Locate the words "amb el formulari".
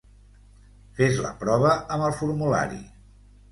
1.97-2.83